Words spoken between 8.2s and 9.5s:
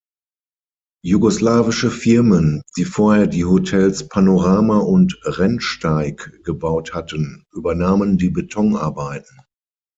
Betonarbeiten.